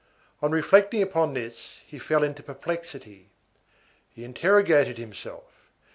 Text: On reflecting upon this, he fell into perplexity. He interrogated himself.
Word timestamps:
On 0.41 0.49
reflecting 0.49 1.03
upon 1.03 1.35
this, 1.35 1.81
he 1.85 1.99
fell 1.99 2.23
into 2.23 2.41
perplexity. 2.41 3.29
He 4.09 4.23
interrogated 4.23 4.97
himself. 4.97 5.69